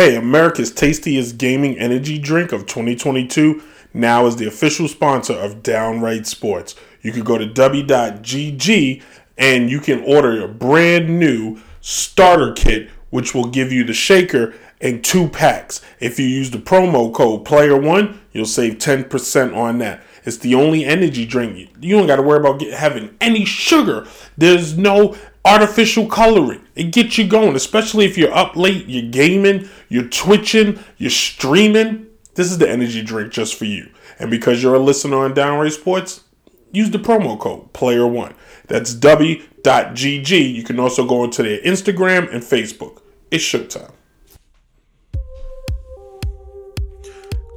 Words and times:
Hey, 0.00 0.16
America's 0.16 0.72
tastiest 0.72 1.36
gaming 1.36 1.78
energy 1.78 2.18
drink 2.18 2.52
of 2.52 2.64
2022 2.64 3.62
now 3.92 4.24
is 4.24 4.36
the 4.36 4.46
official 4.46 4.88
sponsor 4.88 5.34
of 5.34 5.62
Downright 5.62 6.26
Sports. 6.26 6.74
You 7.02 7.12
can 7.12 7.22
go 7.22 7.36
to 7.36 7.44
w.gg 7.44 9.02
and 9.36 9.70
you 9.70 9.78
can 9.78 10.02
order 10.04 10.42
a 10.42 10.48
brand 10.48 11.20
new 11.20 11.60
starter 11.82 12.54
kit, 12.54 12.88
which 13.10 13.34
will 13.34 13.50
give 13.50 13.72
you 13.72 13.84
the 13.84 13.92
shaker 13.92 14.54
and 14.80 15.04
two 15.04 15.28
packs. 15.28 15.82
If 16.00 16.18
you 16.18 16.24
use 16.24 16.50
the 16.50 16.56
promo 16.56 17.12
code 17.12 17.44
PLAYER1, 17.44 18.16
you'll 18.32 18.46
save 18.46 18.78
10% 18.78 19.54
on 19.54 19.76
that. 19.80 20.02
It's 20.24 20.38
the 20.38 20.54
only 20.54 20.84
energy 20.84 21.26
drink. 21.26 21.70
You 21.80 21.96
don't 21.96 22.06
got 22.06 22.16
to 22.16 22.22
worry 22.22 22.40
about 22.40 22.60
get, 22.60 22.74
having 22.74 23.16
any 23.20 23.44
sugar. 23.44 24.06
There's 24.36 24.76
no 24.76 25.16
artificial 25.44 26.06
coloring. 26.06 26.62
It 26.74 26.92
gets 26.92 27.18
you 27.18 27.26
going, 27.26 27.56
especially 27.56 28.04
if 28.04 28.18
you're 28.18 28.34
up 28.34 28.56
late, 28.56 28.86
you're 28.86 29.10
gaming, 29.10 29.68
you're 29.88 30.08
twitching, 30.08 30.78
you're 30.98 31.10
streaming. 31.10 32.06
This 32.34 32.50
is 32.50 32.58
the 32.58 32.68
energy 32.68 33.02
drink 33.02 33.32
just 33.32 33.54
for 33.54 33.64
you. 33.64 33.90
And 34.18 34.30
because 34.30 34.62
you're 34.62 34.74
a 34.74 34.80
listener 34.80 35.18
on 35.18 35.34
Downright 35.34 35.72
Sports, 35.72 36.24
use 36.72 36.90
the 36.90 36.98
promo 36.98 37.38
code 37.38 37.72
PLAYER1. 37.72 38.34
That's 38.66 38.94
w.gg. 38.94 40.54
You 40.54 40.62
can 40.62 40.78
also 40.78 41.06
go 41.06 41.24
into 41.24 41.42
their 41.42 41.60
Instagram 41.60 42.32
and 42.32 42.42
Facebook. 42.42 43.00
It's 43.30 43.42
showtime. 43.42 43.92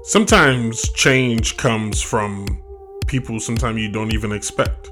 Sometimes 0.05 0.91
change 0.91 1.55
comes 1.55 2.02
from 2.02 2.62
people 3.07 3.39
sometimes 3.39 3.80
you 3.80 3.89
don't 3.89 4.13
even 4.13 4.34
expect. 4.34 4.91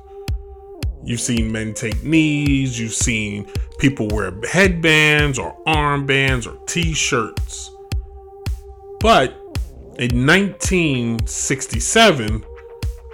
You've 1.03 1.20
seen 1.20 1.51
men 1.51 1.73
take 1.73 2.01
knees, 2.01 2.79
you've 2.79 2.93
seen 2.93 3.45
people 3.77 4.07
wear 4.07 4.31
headbands 4.49 5.37
or 5.37 5.53
armbands 5.67 6.47
or 6.47 6.55
t 6.65 6.93
shirts. 6.93 7.71
But 9.01 9.31
in 9.99 10.25
1967, 10.25 12.46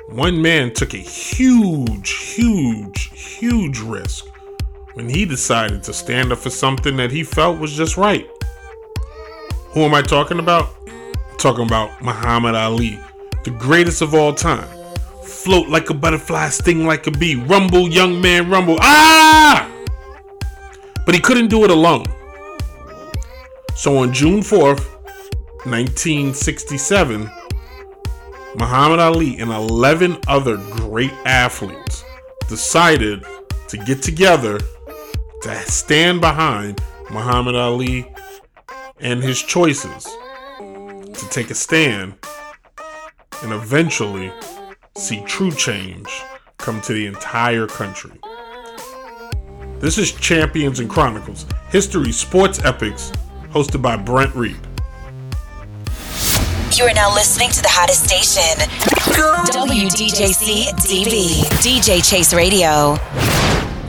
one 0.10 0.40
man 0.40 0.76
took 0.76 0.94
a 0.94 0.98
huge, 0.98 2.12
huge, 2.12 3.10
huge 3.12 3.80
risk 3.80 4.28
when 4.94 5.10
he 5.10 5.26
decided 5.26 5.82
to 5.82 5.94
stand 5.94 6.32
up 6.32 6.38
for 6.38 6.52
something 6.52 6.96
that 6.98 7.10
he 7.10 7.24
felt 7.24 7.58
was 7.58 7.76
just 7.76 7.98
right. 7.98 8.30
Who 9.70 9.82
am 9.82 9.96
I 9.96 10.04
talking 10.04 10.38
about? 10.38 10.76
Talking 11.38 11.66
about 11.66 12.02
Muhammad 12.02 12.56
Ali, 12.56 13.00
the 13.44 13.52
greatest 13.52 14.02
of 14.02 14.16
all 14.16 14.34
time. 14.34 14.68
Float 15.24 15.70
like 15.70 15.92
a 15.92 15.94
butterfly, 15.94 16.50
sting 16.50 16.88
like 16.88 17.06
a 17.06 17.12
bee. 17.12 17.36
Rumble, 17.36 17.88
young 17.88 18.20
man, 18.20 18.50
rumble. 18.50 18.78
Ah! 18.82 19.72
But 21.06 21.14
he 21.14 21.22
couldn't 21.22 21.50
do 21.50 21.64
it 21.64 21.70
alone. 21.70 22.06
So 23.76 24.00
on 24.00 24.14
June 24.14 24.40
4th, 24.40 24.90
1967, 25.66 27.30
Muhammad 28.56 29.00
Ali 29.00 29.38
and 29.38 29.52
11 29.52 30.18
other 30.28 30.58
great 30.58 31.14
athletes 31.26 32.04
decided 32.50 33.24
to 33.68 33.78
get 33.78 34.02
together 34.02 34.60
to 35.44 35.56
stand 35.70 36.20
behind 36.20 36.82
Muhammad 37.12 37.56
Ali 37.56 38.12
and 39.00 39.22
his 39.22 39.44
choices 39.44 40.08
to 41.18 41.28
take 41.30 41.50
a 41.50 41.56
stand 41.56 42.14
and 43.44 43.52
eventually 43.52 44.32
see 44.96 45.22
true 45.26 45.52
change 45.52 46.08
come 46.58 46.80
to 46.82 46.94
the 46.94 47.06
entire 47.06 47.68
country. 47.68 48.12
This 49.80 49.98
is 49.98 50.12
Champions 50.14 50.80
and 50.80 50.90
Chronicles, 50.90 51.46
History 51.70 52.12
Sports 52.12 52.60
Epics, 52.64 53.12
hosted 53.50 53.82
by 53.82 53.96
Brent 53.96 54.36
Reid. 54.36 54.58
You 56.76 56.84
are 56.86 56.94
now 56.94 57.12
listening 57.14 57.50
to 57.52 57.62
the 57.62 57.70
hottest 57.70 58.06
station, 58.06 58.58
WDJC 59.52 60.70
DB, 60.86 61.44
DJ 61.62 62.02
Chase 62.08 62.34
Radio. 62.34 62.96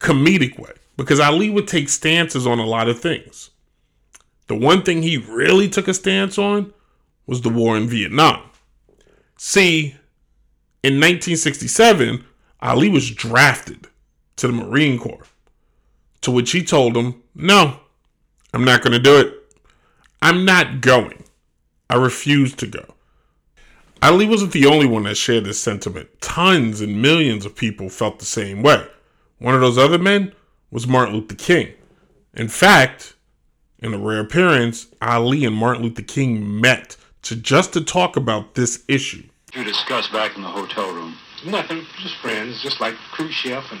comedic 0.00 0.58
way, 0.58 0.72
because 0.96 1.20
Ali 1.20 1.50
would 1.50 1.68
take 1.68 1.88
stances 1.88 2.46
on 2.46 2.58
a 2.58 2.66
lot 2.66 2.88
of 2.88 3.00
things. 3.00 3.50
The 4.48 4.54
one 4.54 4.82
thing 4.82 5.02
he 5.02 5.16
really 5.16 5.68
took 5.68 5.88
a 5.88 5.94
stance 5.94 6.38
on 6.38 6.72
was 7.26 7.42
the 7.42 7.48
war 7.48 7.76
in 7.76 7.88
Vietnam. 7.88 8.42
See, 9.36 9.96
in 10.82 10.94
1967, 10.94 12.24
Ali 12.60 12.88
was 12.88 13.10
drafted 13.10 13.88
to 14.36 14.46
the 14.46 14.52
Marine 14.52 14.98
Corps, 14.98 15.26
to 16.22 16.30
which 16.30 16.52
he 16.52 16.62
told 16.62 16.96
him, 16.96 17.22
No, 17.34 17.80
I'm 18.52 18.64
not 18.64 18.82
going 18.82 18.92
to 18.92 18.98
do 18.98 19.18
it. 19.18 19.34
I'm 20.22 20.44
not 20.44 20.80
going. 20.80 21.24
I 21.88 21.96
refuse 21.96 22.54
to 22.56 22.66
go. 22.66 22.94
Ali 24.02 24.26
wasn't 24.26 24.52
the 24.52 24.66
only 24.66 24.86
one 24.86 25.04
that 25.04 25.16
shared 25.16 25.44
this 25.44 25.60
sentiment. 25.60 26.08
Tons 26.20 26.80
and 26.80 27.00
millions 27.00 27.46
of 27.46 27.56
people 27.56 27.88
felt 27.88 28.18
the 28.18 28.24
same 28.24 28.62
way. 28.62 28.86
One 29.38 29.54
of 29.54 29.60
those 29.60 29.78
other 29.78 29.98
men 29.98 30.32
was 30.70 30.86
Martin 30.86 31.14
Luther 31.14 31.34
King. 31.34 31.72
In 32.34 32.48
fact, 32.48 33.14
in 33.78 33.94
a 33.94 33.98
rare 33.98 34.20
appearance, 34.20 34.88
Ali 35.00 35.44
and 35.44 35.54
Martin 35.54 35.84
Luther 35.84 36.02
King 36.02 36.60
met 36.60 36.96
to 37.22 37.36
just 37.36 37.72
to 37.72 37.80
talk 37.80 38.16
about 38.16 38.54
this 38.54 38.84
issue. 38.88 39.24
To 39.52 39.64
discuss 39.64 40.08
back 40.08 40.36
in 40.36 40.42
the 40.42 40.48
hotel 40.48 40.92
room. 40.92 41.16
Nothing, 41.44 41.84
just 41.98 42.16
friends, 42.16 42.62
just 42.62 42.80
like 42.80 42.94
Khrushchev 43.12 43.64
and 43.70 43.80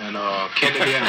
and 0.00 0.16
uh, 0.16 0.48
Kennedy 0.56 0.94
and 0.94 1.06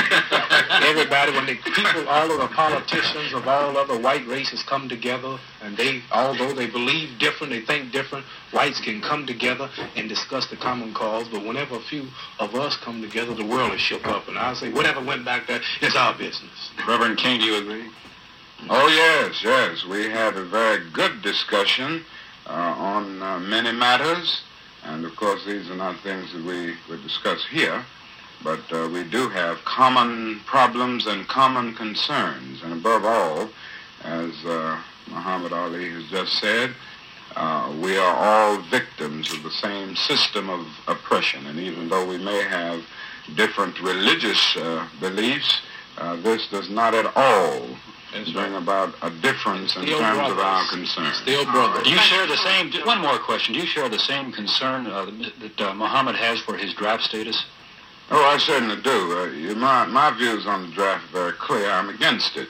everybody. 0.83 1.31
When 1.31 1.45
the 1.45 1.56
people, 1.56 2.07
all 2.09 2.30
of 2.31 2.39
the 2.39 2.53
politicians 2.53 3.33
of 3.33 3.47
all 3.47 3.77
other 3.77 3.97
white 3.97 4.27
races 4.27 4.62
come 4.63 4.89
together, 4.89 5.38
and 5.62 5.77
they, 5.77 6.01
although 6.12 6.53
they 6.53 6.68
believe 6.68 7.18
different, 7.18 7.53
they 7.53 7.62
think 7.62 7.92
different, 7.92 8.25
whites 8.51 8.81
can 8.81 9.01
come 9.01 9.25
together 9.25 9.69
and 9.95 10.09
discuss 10.09 10.47
the 10.50 10.57
common 10.57 10.94
cause. 10.94 11.30
But 11.30 11.45
whenever 11.45 11.75
a 11.75 11.81
few 11.81 12.07
of 12.39 12.56
us 12.56 12.75
come 12.77 13.01
together, 13.01 13.33
the 13.33 13.45
world 13.45 13.74
is 13.74 13.81
shook 13.81 14.06
up. 14.06 14.27
And 14.27 14.38
I 14.38 14.53
say, 14.53 14.71
whatever 14.71 15.01
went 15.03 15.24
back 15.24 15.47
there, 15.47 15.62
it's 15.81 15.95
our 15.95 16.18
business. 16.18 16.71
Reverend 16.88 17.18
King, 17.18 17.39
do 17.39 17.45
you 17.45 17.62
agree? 17.62 17.89
Oh 18.69 18.88
yes, 18.88 19.42
yes. 19.44 19.86
We 19.86 20.09
had 20.09 20.36
a 20.36 20.44
very 20.45 20.89
good 20.92 21.21
discussion 21.21 22.03
uh, 22.47 22.51
on 22.51 23.21
uh, 23.21 23.39
many 23.39 23.71
matters. 23.71 24.42
And 24.85 25.03
of 25.05 25.15
course, 25.15 25.43
these 25.45 25.69
are 25.69 25.75
not 25.75 25.99
things 26.01 26.31
that 26.33 26.43
we 26.43 26.75
would 26.89 27.01
discuss 27.03 27.45
here, 27.49 27.83
but 28.43 28.61
uh, 28.71 28.87
we 28.91 29.03
do 29.03 29.29
have 29.29 29.63
common 29.65 30.41
problems 30.45 31.07
and 31.07 31.27
common 31.27 31.73
concerns. 31.73 32.61
And 32.63 32.73
above 32.73 33.03
all, 33.03 33.49
as 34.03 34.31
uh, 34.45 34.79
Muhammad 35.09 35.53
Ali 35.53 35.89
has 35.89 36.07
just 36.09 36.39
said, 36.39 36.71
uh, 37.35 37.75
we 37.81 37.97
are 37.97 38.15
all 38.15 38.61
victims 38.69 39.33
of 39.33 39.43
the 39.43 39.51
same 39.51 39.95
system 39.95 40.49
of 40.49 40.65
oppression. 40.87 41.47
And 41.47 41.59
even 41.59 41.89
though 41.89 42.07
we 42.07 42.17
may 42.17 42.43
have 42.43 42.81
different 43.35 43.81
religious 43.81 44.55
uh, 44.55 44.87
beliefs, 44.99 45.61
uh, 45.97 46.15
this 46.17 46.47
does 46.49 46.69
not 46.69 46.93
at 46.93 47.11
all 47.15 47.67
bring 48.23 48.56
about 48.56 48.94
a 49.01 49.09
difference 49.21 49.75
in 49.75 49.83
Still 49.83 50.00
terms 50.00 50.31
of 50.31 50.39
our 50.39 50.67
concerns. 50.69 51.17
Still 51.17 51.45
brothers. 51.45 51.83
Do 51.83 51.89
you 51.89 51.97
share 51.97 52.25
the 52.27 52.38
same? 52.38 52.71
One 52.85 53.01
more 53.01 53.17
question. 53.19 53.53
Do 53.53 53.59
you 53.59 53.65
share 53.65 53.89
the 53.89 54.00
same 54.00 54.31
concern 54.31 54.88
uh, 54.88 55.06
that 55.41 55.62
uh, 55.62 55.73
Muhammad 55.73 56.15
has 56.15 56.39
for 56.39 56.56
his 56.56 56.73
draft 56.73 57.03
status? 57.03 57.45
Oh, 58.12 58.23
I 58.23 58.38
certainly 58.38 58.81
do. 58.81 59.17
Uh, 59.17 59.25
you- 59.25 59.56
my, 59.56 59.85
my 59.85 60.12
views 60.17 60.45
on 60.45 60.69
the 60.69 60.75
draft 60.75 61.06
are 61.09 61.12
very 61.13 61.31
clear. 61.33 61.69
I'm 61.69 61.89
against 61.89 62.38
it. 62.38 62.47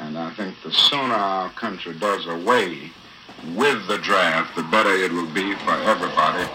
And 0.00 0.16
I 0.18 0.30
think 0.34 0.54
the 0.62 0.72
sooner 0.72 1.14
our 1.14 1.50
country 1.50 1.94
does 1.98 2.26
away 2.26 2.90
with 3.56 3.86
the 3.88 3.98
draft, 3.98 4.54
the 4.56 4.62
better 4.64 4.90
it 4.90 5.12
will 5.12 5.32
be 5.32 5.54
for 5.56 5.72
everybody. 5.72 6.48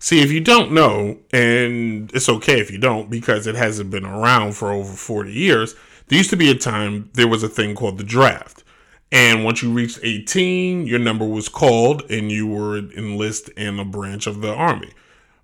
See, 0.00 0.20
if 0.20 0.30
you 0.30 0.40
don't 0.40 0.70
know, 0.72 1.18
and 1.32 2.12
it's 2.14 2.28
okay 2.28 2.60
if 2.60 2.70
you 2.70 2.78
don't 2.78 3.10
because 3.10 3.46
it 3.48 3.56
hasn't 3.56 3.90
been 3.90 4.04
around 4.04 4.52
for 4.52 4.70
over 4.70 4.92
40 4.92 5.32
years, 5.32 5.74
there 6.08 6.18
used 6.18 6.30
to 6.30 6.36
be 6.36 6.50
a 6.50 6.54
time 6.54 7.10
there 7.14 7.28
was 7.28 7.42
a 7.42 7.48
thing 7.48 7.74
called 7.74 7.98
the 7.98 8.04
draft. 8.04 8.64
And 9.10 9.44
once 9.44 9.62
you 9.62 9.72
reached 9.72 10.00
18, 10.02 10.86
your 10.86 10.98
number 10.98 11.24
was 11.24 11.48
called 11.48 12.10
and 12.10 12.30
you 12.30 12.46
were 12.46 12.78
enlist 12.78 13.48
in 13.50 13.78
a 13.78 13.84
branch 13.84 14.26
of 14.26 14.40
the 14.40 14.52
army. 14.52 14.92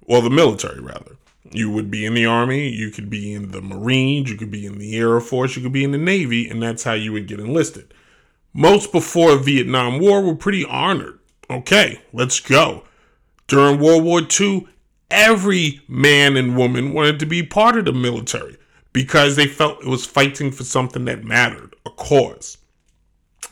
Well, 0.07 0.21
the 0.21 0.31
military, 0.31 0.81
rather. 0.81 1.17
You 1.51 1.71
would 1.71 1.91
be 1.91 2.05
in 2.05 2.15
the 2.15 2.27
army, 2.27 2.69
you 2.69 2.91
could 2.91 3.09
be 3.09 3.33
in 3.33 3.53
the 3.53 3.63
Marines, 3.63 4.31
you 4.31 4.37
could 4.37 4.51
be 4.51 4.67
in 4.67 4.79
the 4.79 4.97
Air 4.97 5.21
Force, 5.21 5.57
you 5.57 5.63
could 5.63 5.73
be 5.73 5.85
in 5.85 5.93
the 5.93 5.99
Navy, 5.99 6.49
and 6.49 6.63
that's 6.63 6.85
how 6.85 6.95
you 6.95 7.13
would 7.13 7.29
get 7.29 7.41
enlisted. 7.41 7.95
Most 8.53 8.93
before 8.93 9.37
Vietnam 9.37 9.99
War 9.99 10.23
were 10.23 10.35
pretty 10.35 10.65
honored. 10.65 11.19
Okay, 11.51 12.01
let's 12.13 12.41
go. 12.41 12.85
During 13.47 13.79
World 13.79 14.05
War 14.05 14.23
II, 14.41 14.67
every 15.11 15.83
man 15.87 16.37
and 16.37 16.57
woman 16.57 16.93
wanted 16.93 17.19
to 17.21 17.27
be 17.27 17.43
part 17.43 17.77
of 17.77 17.85
the 17.85 17.93
military 17.93 18.57
because 18.95 19.35
they 19.35 19.49
felt 19.49 19.83
it 19.83 19.89
was 19.89 20.07
fighting 20.07 20.53
for 20.53 20.65
something 20.65 21.05
that 21.05 21.25
mattered, 21.25 21.75
a 21.85 21.91
cause. 21.91 22.57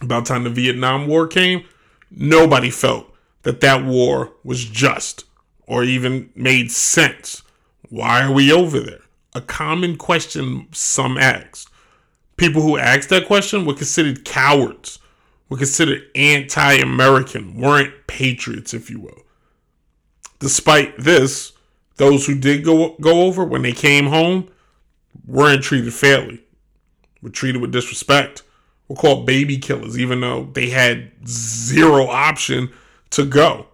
About 0.01 0.25
time 0.25 0.45
the 0.45 0.51
Vietnam 0.51 1.07
War 1.07 1.27
came, 1.27 1.65
nobody 2.11 2.71
felt 2.71 3.13
that 3.43 3.61
that 3.61 3.85
war 3.85 4.33
was 4.45 4.65
just 4.65 5.25
or 5.67 5.83
even 5.83 6.31
made 6.37 6.71
sense. 6.71 7.43
Why 7.91 8.23
are 8.23 8.33
we 8.33 8.53
over 8.53 8.81
there? 8.81 9.01
A 9.35 9.41
common 9.41 9.97
question 9.97 10.69
some 10.71 11.19
asked. 11.19 11.69
People 12.37 12.63
who 12.63 12.79
asked 12.79 13.09
that 13.09 13.27
question 13.27 13.67
were 13.67 13.75
considered 13.75 14.25
cowards, 14.25 15.01
were 15.49 15.57
considered 15.57 16.03
anti 16.15 16.75
American, 16.75 17.57
weren't 17.61 18.07
patriots, 18.07 18.73
if 18.75 18.89
you 18.89 19.01
will. 19.01 19.23
Despite 20.39 20.99
this, 20.99 21.53
those 21.97 22.27
who 22.27 22.37
did 22.37 22.65
go, 22.65 22.97
go 23.01 23.23
over 23.23 23.45
when 23.45 23.63
they 23.63 23.73
came 23.73 24.07
home 24.07 24.49
weren't 25.27 25.63
treated 25.63 25.93
fairly, 25.93 26.43
were 27.23 27.31
treated 27.31 27.61
with 27.61 27.73
disrespect, 27.73 28.43
were 28.89 28.97
called 28.97 29.27
baby 29.27 29.59
killers, 29.59 29.99
even 29.99 30.21
though 30.21 30.45
they 30.53 30.71
had 30.71 31.11
zero 31.27 32.07
option 32.07 32.71
to 33.11 33.25
go. 33.25 33.67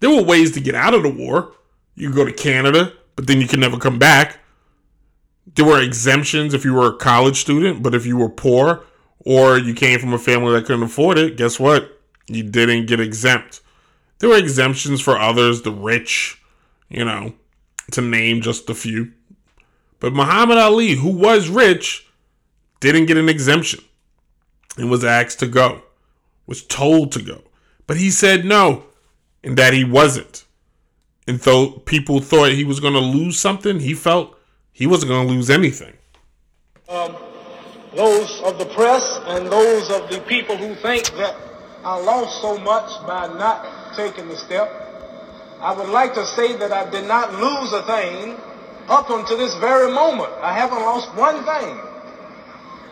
There 0.00 0.10
were 0.10 0.22
ways 0.22 0.52
to 0.52 0.60
get 0.60 0.74
out 0.74 0.94
of 0.94 1.02
the 1.02 1.10
war. 1.10 1.52
You 1.94 2.08
could 2.08 2.16
go 2.16 2.24
to 2.24 2.32
Canada, 2.32 2.92
but 3.16 3.26
then 3.26 3.40
you 3.40 3.46
could 3.46 3.60
never 3.60 3.78
come 3.78 3.98
back. 3.98 4.38
There 5.54 5.64
were 5.64 5.82
exemptions 5.82 6.54
if 6.54 6.64
you 6.64 6.74
were 6.74 6.88
a 6.88 6.96
college 6.96 7.40
student, 7.40 7.82
but 7.82 7.94
if 7.94 8.06
you 8.06 8.16
were 8.16 8.28
poor 8.28 8.84
or 9.20 9.58
you 9.58 9.74
came 9.74 9.98
from 9.98 10.12
a 10.12 10.18
family 10.18 10.52
that 10.52 10.64
couldn't 10.64 10.82
afford 10.82 11.18
it, 11.18 11.36
guess 11.36 11.60
what? 11.60 12.00
You 12.28 12.44
didn't 12.44 12.86
get 12.86 13.00
exempt. 13.00 13.60
There 14.18 14.30
were 14.30 14.38
exemptions 14.38 15.00
for 15.00 15.18
others, 15.18 15.62
the 15.62 15.72
rich, 15.72 16.40
you 16.88 17.04
know, 17.04 17.34
to 17.92 18.00
name 18.00 18.40
just 18.40 18.70
a 18.70 18.74
few. 18.74 19.12
But 20.00 20.14
Muhammad 20.14 20.58
Ali, 20.58 20.94
who 20.94 21.10
was 21.10 21.48
rich, 21.48 22.06
didn't 22.80 23.06
get 23.06 23.18
an 23.18 23.28
exemption 23.28 23.84
and 24.76 24.90
was 24.90 25.04
asked 25.04 25.38
to 25.40 25.46
go, 25.46 25.82
was 26.46 26.64
told 26.64 27.12
to 27.12 27.22
go. 27.22 27.42
But 27.86 27.98
he 27.98 28.10
said 28.10 28.44
no, 28.44 28.84
and 29.44 29.56
that 29.56 29.74
he 29.74 29.84
wasn't. 29.84 30.44
And 31.26 31.38
though 31.40 31.70
people 31.70 32.20
thought 32.20 32.52
he 32.52 32.64
was 32.64 32.80
going 32.80 32.94
to 32.94 33.00
lose 33.00 33.38
something, 33.38 33.80
he 33.80 33.94
felt 33.94 34.36
he 34.72 34.86
wasn't 34.86 35.10
going 35.10 35.28
to 35.28 35.32
lose 35.34 35.50
anything. 35.50 35.92
Um, 36.88 37.14
those 37.94 38.40
of 38.42 38.58
the 38.58 38.66
press 38.66 39.20
and 39.26 39.46
those 39.48 39.90
of 39.90 40.10
the 40.10 40.20
people 40.20 40.56
who 40.56 40.74
think 40.76 41.10
that 41.12 41.36
I 41.84 41.98
lost 42.00 42.40
so 42.40 42.58
much 42.58 42.90
by 43.06 43.26
not 43.26 43.94
taking 43.94 44.28
the 44.28 44.36
step. 44.36 44.68
I 45.60 45.74
would 45.74 45.90
like 45.90 46.14
to 46.14 46.24
say 46.24 46.56
that 46.56 46.72
I 46.72 46.88
did 46.90 47.06
not 47.06 47.34
lose 47.34 47.72
a 47.72 47.82
thing 47.82 48.36
up 48.90 49.08
until 49.08 49.38
this 49.38 49.54
very 49.56 49.92
moment. 49.92 50.32
I 50.42 50.52
haven't 50.52 50.80
lost 50.80 51.14
one 51.14 51.36
thing. 51.36 51.80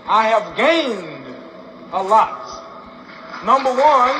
I 0.06 0.28
have 0.28 0.56
gained 0.56 1.34
a 1.92 2.02
lot. 2.02 2.46
Number 3.44 3.70
one, 3.70 4.16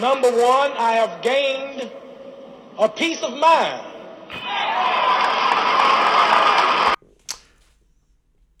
number 0.00 0.30
one, 0.30 0.72
I 0.72 0.92
have 0.94 1.22
gained 1.22 1.90
a 2.76 2.88
peace 2.88 3.22
of 3.22 3.32
mind. 3.32 3.86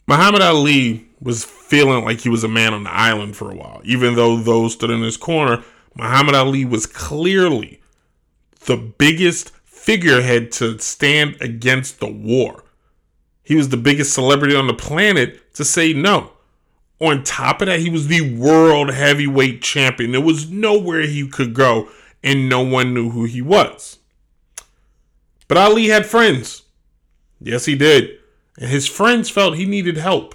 Muhammad 0.06 0.42
Ali 0.42 1.06
was 1.20 1.44
feeling 1.44 2.04
like 2.04 2.20
he 2.20 2.28
was 2.28 2.44
a 2.44 2.48
man 2.48 2.74
on 2.74 2.84
the 2.84 2.92
island 2.92 3.36
for 3.36 3.50
a 3.50 3.54
while. 3.54 3.80
Even 3.84 4.14
though 4.14 4.36
those 4.36 4.72
stood 4.72 4.90
in 4.90 5.02
his 5.02 5.16
corner, 5.16 5.62
Muhammad 5.94 6.34
Ali 6.34 6.64
was 6.64 6.86
clearly 6.86 7.80
the 8.66 8.76
biggest 8.76 9.50
figurehead 9.64 10.52
to 10.52 10.78
stand 10.78 11.36
against 11.40 12.00
the 12.00 12.10
war. 12.10 12.64
He 13.42 13.56
was 13.56 13.70
the 13.70 13.76
biggest 13.76 14.12
celebrity 14.12 14.54
on 14.54 14.66
the 14.66 14.74
planet 14.74 15.54
to 15.54 15.64
say 15.64 15.92
no. 15.92 16.32
On 17.00 17.24
top 17.24 17.62
of 17.62 17.66
that, 17.66 17.80
he 17.80 17.88
was 17.88 18.06
the 18.06 18.36
world 18.36 18.92
heavyweight 18.92 19.62
champion. 19.62 20.12
There 20.12 20.20
was 20.20 20.50
nowhere 20.50 21.02
he 21.02 21.26
could 21.26 21.54
go, 21.54 21.88
and 22.22 22.48
no 22.48 22.60
one 22.62 22.92
knew 22.92 23.10
who 23.10 23.24
he 23.24 23.40
was. 23.40 23.98
But 25.48 25.56
Ali 25.56 25.88
had 25.88 26.06
friends. 26.06 26.62
Yes, 27.40 27.64
he 27.64 27.74
did. 27.74 28.18
And 28.58 28.68
his 28.68 28.86
friends 28.86 29.30
felt 29.30 29.56
he 29.56 29.64
needed 29.64 29.96
help. 29.96 30.34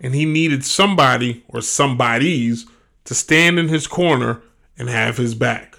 And 0.00 0.14
he 0.14 0.24
needed 0.24 0.64
somebody 0.64 1.44
or 1.48 1.60
somebodies 1.60 2.66
to 3.04 3.14
stand 3.14 3.58
in 3.58 3.68
his 3.68 3.86
corner 3.86 4.42
and 4.78 4.88
have 4.88 5.16
his 5.16 5.34
back. 5.34 5.76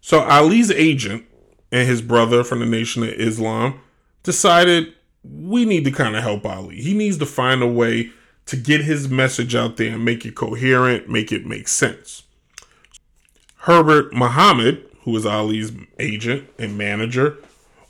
So 0.00 0.20
Ali's 0.20 0.70
agent 0.70 1.24
and 1.70 1.88
his 1.88 2.02
brother 2.02 2.44
from 2.44 2.60
the 2.60 2.66
Nation 2.66 3.02
of 3.02 3.10
Islam 3.10 3.80
decided 4.22 4.92
we 5.24 5.64
need 5.64 5.84
to 5.84 5.90
kind 5.90 6.16
of 6.16 6.22
help 6.22 6.44
Ali. 6.44 6.82
He 6.82 6.94
needs 6.94 7.18
to 7.18 7.26
find 7.26 7.62
a 7.62 7.66
way 7.66 8.10
to 8.46 8.56
get 8.56 8.82
his 8.82 9.08
message 9.08 9.54
out 9.54 9.76
there 9.76 9.94
and 9.94 10.04
make 10.04 10.26
it 10.26 10.34
coherent, 10.34 11.08
make 11.08 11.30
it 11.32 11.46
make 11.46 11.68
sense. 11.68 12.24
Herbert 13.58 14.12
Muhammad, 14.12 14.84
who 15.02 15.16
is 15.16 15.24
Ali's 15.24 15.70
agent 16.00 16.48
and 16.58 16.76
manager, 16.76 17.38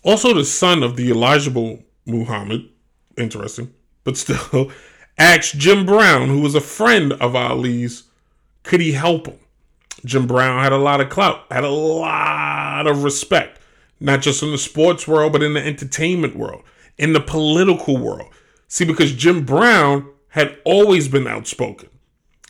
also 0.02 0.34
the 0.34 0.44
son 0.44 0.82
of 0.82 0.96
the 0.96 1.10
Elijah 1.10 1.78
Muhammad, 2.04 2.68
interesting, 3.16 3.72
but 4.04 4.16
still, 4.16 4.70
asked 5.18 5.58
Jim 5.58 5.86
Brown, 5.86 6.28
who 6.28 6.40
was 6.40 6.54
a 6.54 6.60
friend 6.60 7.12
of 7.14 7.34
Ali's, 7.34 8.04
could 8.62 8.80
he 8.80 8.92
help 8.92 9.26
him? 9.26 9.38
Jim 10.04 10.26
Brown 10.26 10.62
had 10.62 10.72
a 10.72 10.78
lot 10.78 11.00
of 11.00 11.10
clout, 11.10 11.44
had 11.50 11.64
a 11.64 11.70
lot 11.70 12.86
of 12.86 13.04
respect, 13.04 13.60
not 14.00 14.20
just 14.20 14.42
in 14.42 14.50
the 14.50 14.58
sports 14.58 15.06
world, 15.06 15.32
but 15.32 15.42
in 15.42 15.54
the 15.54 15.64
entertainment 15.64 16.36
world, 16.36 16.62
in 16.98 17.12
the 17.12 17.20
political 17.20 17.96
world. 17.96 18.28
See, 18.68 18.84
because 18.84 19.12
Jim 19.12 19.44
Brown 19.44 20.08
had 20.30 20.58
always 20.64 21.08
been 21.08 21.26
outspoken. 21.26 21.90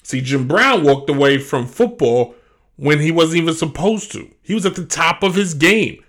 See, 0.03 0.21
Jim 0.21 0.49
Brown 0.49 0.85
walked 0.85 1.11
away 1.11 1.39
from 1.39 1.67
football 1.67 2.35
when 2.77 3.01
he 3.01 3.11
wasn't 3.11 3.43
even 3.43 3.55
supposed 3.55 4.13
to. 4.13 4.31
He 4.43 4.55
was 4.55 4.65
at 4.65 4.75
the 4.75 4.87
top 4.87 5.23
of 5.23 5.35
his 5.35 5.55
game. 5.55 6.03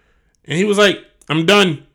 And 0.45 0.57
he 0.57 0.63
was 0.63 0.77
like, 0.77 1.03
I'm 1.29 1.45
done, 1.45 1.85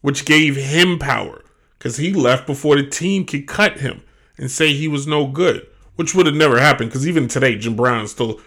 which 0.00 0.24
gave 0.24 0.56
him 0.56 0.98
power 0.98 1.41
because 1.82 1.96
he 1.96 2.12
left 2.12 2.46
before 2.46 2.76
the 2.76 2.86
team 2.86 3.26
could 3.26 3.48
cut 3.48 3.78
him 3.78 4.04
and 4.38 4.48
say 4.48 4.72
he 4.72 4.86
was 4.86 5.08
no 5.08 5.26
good, 5.26 5.66
which 5.96 6.14
would 6.14 6.26
have 6.26 6.34
never 6.36 6.60
happened 6.60 6.88
because 6.88 7.08
even 7.08 7.26
today, 7.26 7.58
Jim 7.58 7.74
Brown 7.74 8.06
still 8.06 8.40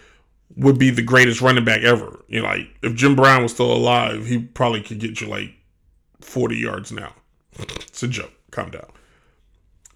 would 0.55 0.79
be 0.79 0.89
the 0.89 1.01
greatest 1.01 1.41
running 1.41 1.65
back 1.65 1.81
ever. 1.81 2.23
You 2.29 2.41
know, 2.41 2.47
like 2.47 2.69
if 2.81 2.95
Jim 2.95 3.13
Brown 3.13 3.43
was 3.43 3.51
still 3.51 3.73
alive, 3.73 4.25
he 4.27 4.39
probably 4.39 4.81
could 4.81 4.99
get 4.99 5.19
you 5.19 5.27
like 5.27 5.49
40 6.21 6.55
yards 6.55 6.93
now. 6.93 7.13
It's 7.59 8.03
a 8.03 8.07
joke. 8.07 8.31
Calm 8.51 8.69
down. 8.69 8.87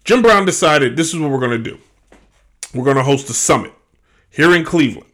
Jim 0.04 0.20
Brown 0.20 0.44
decided 0.44 0.96
this 0.96 1.14
is 1.14 1.18
what 1.18 1.30
we're 1.30 1.38
going 1.38 1.62
to 1.62 1.70
do. 1.70 1.78
We're 2.74 2.84
going 2.84 2.98
to 2.98 3.02
host 3.02 3.30
a 3.30 3.34
summit 3.34 3.72
here 4.28 4.54
in 4.54 4.66
Cleveland. 4.66 5.10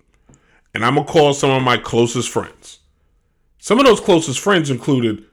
And 0.74 0.84
I'm 0.84 0.96
going 0.96 1.06
to 1.06 1.12
call 1.12 1.32
some 1.32 1.50
of 1.50 1.62
my 1.62 1.76
closest 1.76 2.28
friends. 2.28 2.80
Some 3.60 3.78
of 3.78 3.86
those 3.86 4.00
closest 4.00 4.40
friends 4.40 4.68
included 4.68 5.24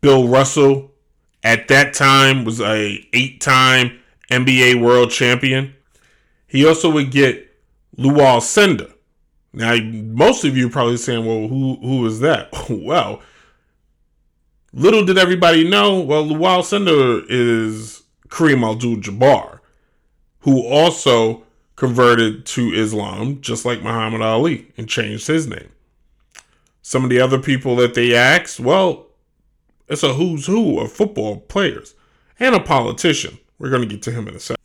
Bill 0.00 0.28
Russell, 0.28 0.91
at 1.42 1.68
that 1.68 1.94
time 1.94 2.44
was 2.44 2.60
a 2.60 3.06
eight-time 3.12 3.98
NBA 4.30 4.80
world 4.80 5.10
champion. 5.10 5.74
He 6.46 6.66
also 6.66 6.90
would 6.90 7.10
get 7.10 7.50
Lou 7.96 8.14
Alcindor. 8.16 8.92
Now, 9.52 9.76
most 9.76 10.44
of 10.44 10.56
you 10.56 10.70
probably 10.70 10.96
saying, 10.96 11.26
well, 11.26 11.48
who 11.48 11.76
who 11.76 12.06
is 12.06 12.20
that? 12.20 12.48
well, 12.70 13.20
little 14.72 15.04
did 15.04 15.18
everybody 15.18 15.68
know, 15.68 16.00
well, 16.00 16.22
Lou 16.22 16.38
Alcindor 16.38 17.24
is 17.28 18.02
Kareem 18.28 18.68
Abdul-Jabbar, 18.70 19.60
who 20.40 20.66
also 20.66 21.44
converted 21.76 22.46
to 22.46 22.72
Islam, 22.72 23.40
just 23.40 23.64
like 23.64 23.82
Muhammad 23.82 24.22
Ali, 24.22 24.68
and 24.76 24.88
changed 24.88 25.26
his 25.26 25.46
name. 25.46 25.68
Some 26.80 27.04
of 27.04 27.10
the 27.10 27.20
other 27.20 27.38
people 27.38 27.76
that 27.76 27.94
they 27.94 28.14
asked, 28.14 28.58
well, 28.58 29.06
it's 29.88 30.02
a 30.02 30.14
who's 30.14 30.46
who 30.46 30.80
of 30.80 30.92
football 30.92 31.40
players 31.40 31.94
and 32.38 32.54
a 32.54 32.60
politician. 32.60 33.38
We're 33.58 33.70
going 33.70 33.82
to 33.82 33.88
get 33.88 34.02
to 34.02 34.12
him 34.12 34.28
in 34.28 34.34
a 34.34 34.40
second. 34.40 34.62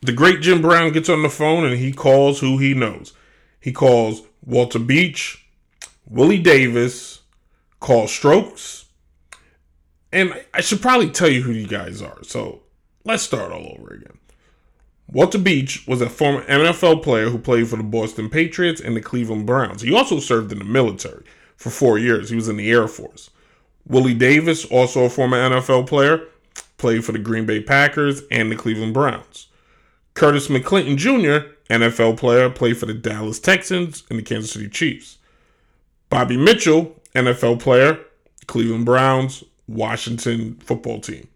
The 0.00 0.12
great 0.12 0.40
Jim 0.40 0.62
Brown 0.62 0.92
gets 0.92 1.08
on 1.08 1.22
the 1.22 1.28
phone 1.28 1.64
and 1.64 1.76
he 1.76 1.92
calls 1.92 2.40
who 2.40 2.58
he 2.58 2.74
knows. 2.74 3.12
He 3.60 3.72
calls 3.72 4.22
Walter 4.44 4.78
Beach, 4.78 5.46
Willie 6.08 6.38
Davis, 6.38 7.20
Carl 7.80 8.06
Stokes, 8.08 8.86
and 10.12 10.32
I 10.54 10.60
should 10.60 10.80
probably 10.80 11.10
tell 11.10 11.28
you 11.28 11.42
who 11.42 11.52
you 11.52 11.66
guys 11.66 12.00
are. 12.00 12.22
So 12.22 12.62
let's 13.04 13.22
start 13.22 13.52
all 13.52 13.76
over 13.78 13.92
again. 13.92 14.18
Walter 15.10 15.38
Beach 15.38 15.86
was 15.86 16.00
a 16.00 16.08
former 16.08 16.44
NFL 16.44 17.02
player 17.02 17.30
who 17.30 17.38
played 17.38 17.68
for 17.68 17.76
the 17.76 17.82
Boston 17.82 18.28
Patriots 18.28 18.80
and 18.80 18.94
the 18.94 19.00
Cleveland 19.00 19.46
Browns. 19.46 19.82
He 19.82 19.92
also 19.92 20.20
served 20.20 20.52
in 20.52 20.58
the 20.58 20.64
military 20.64 21.24
for 21.56 21.70
four 21.70 21.98
years. 21.98 22.28
He 22.28 22.36
was 22.36 22.48
in 22.48 22.58
the 22.58 22.70
Air 22.70 22.86
Force. 22.86 23.30
Willie 23.88 24.14
Davis, 24.14 24.64
also 24.66 25.04
a 25.04 25.10
former 25.10 25.36
NFL 25.36 25.86
player, 25.86 26.26
played 26.76 27.04
for 27.04 27.12
the 27.12 27.18
Green 27.18 27.46
Bay 27.46 27.60
Packers 27.60 28.22
and 28.30 28.50
the 28.50 28.56
Cleveland 28.56 28.94
Browns. 28.94 29.48
Curtis 30.14 30.48
McClinton 30.48 30.96
Jr., 30.96 31.48
NFL 31.72 32.16
player, 32.16 32.50
played 32.50 32.78
for 32.78 32.86
the 32.86 32.94
Dallas 32.94 33.38
Texans 33.38 34.04
and 34.10 34.18
the 34.18 34.22
Kansas 34.22 34.52
City 34.52 34.68
Chiefs. 34.68 35.18
Bobby 36.10 36.36
Mitchell, 36.36 37.00
NFL 37.14 37.60
player, 37.60 37.98
Cleveland 38.46 38.84
Browns, 38.86 39.44
Washington 39.66 40.54
football 40.56 41.00
team. 41.00 41.28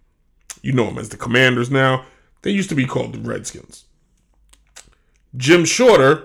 You 0.63 0.73
know 0.73 0.87
him 0.87 0.99
as 0.99 1.11
the 1.11 1.17
Commanders 1.17 1.71
now. 1.71 2.05
They 2.43 2.51
used 2.51 2.71
to 2.71 2.75
be 2.75 2.87
called 2.87 3.13
the 3.13 3.19
Redskins. 3.19 3.85
Jim 5.37 5.65
Shorter 5.65 6.25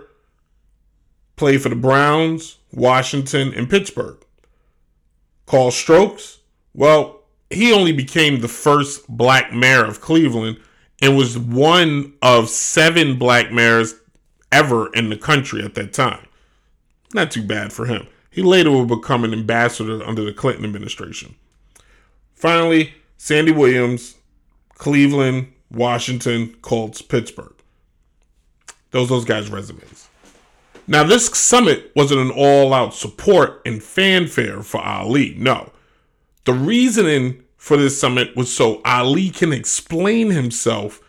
played 1.36 1.62
for 1.62 1.70
the 1.70 1.76
Browns, 1.76 2.58
Washington, 2.74 3.54
and 3.54 3.70
Pittsburgh. 3.70 4.18
Carl 5.48 5.72
Stokes. 5.72 6.40
well, 6.74 7.22
he 7.50 7.72
only 7.72 7.94
became 7.94 8.42
the 8.42 8.48
first 8.50 9.08
black 9.08 9.54
mayor 9.54 9.86
of 9.86 10.02
Cleveland 10.02 10.60
and 11.02 11.16
was 11.16 11.38
one 11.38 12.14
of 12.22 12.50
seven 12.50 13.18
black 13.18 13.52
mayors 13.54 13.96
ever 14.52 14.92
in 14.94 15.10
the 15.10 15.16
country 15.18 15.64
at 15.64 15.74
that 15.76 15.94
time. 15.94 16.28
Not 17.14 17.32
too 17.32 17.44
bad 17.44 17.72
for 17.72 17.86
him. 17.86 18.08
He 18.30 18.42
later 18.42 18.70
would 18.72 18.90
become 18.90 19.24
an 19.24 19.32
ambassador 19.32 20.04
under 20.04 20.24
the 20.24 20.34
Clinton 20.34 20.66
administration. 20.66 21.36
Finally, 22.36 22.94
Sandy 23.18 23.52
Williams, 23.52 24.16
Cleveland, 24.76 25.52
Washington, 25.72 26.56
Colts, 26.62 27.02
Pittsburgh. 27.02 27.54
Those 28.92 29.10
those 29.10 29.26
guys' 29.26 29.50
resumes. 29.50 30.07
Now, 30.88 31.04
this 31.04 31.28
summit 31.28 31.92
wasn't 31.96 32.22
an 32.22 32.32
all-out 32.32 32.94
support 32.94 33.62
and 33.66 33.84
fanfare 33.84 34.64
for 34.64 34.80
Ali. 34.82 35.36
No. 35.38 35.72
The 36.46 36.54
reasoning 36.54 37.44
for 37.58 37.76
this 37.76 38.00
summit 38.00 38.36
was 38.38 38.54
so 38.54 38.82
Ali 38.86 39.30
can 39.30 39.52
explain 39.52 40.30
himself 40.30 41.02